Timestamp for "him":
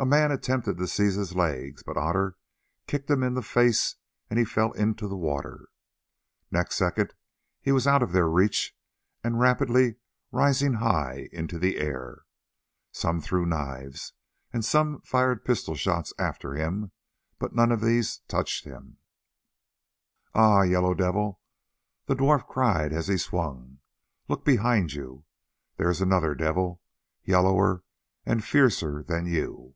3.10-3.24, 16.54-16.92, 18.66-18.98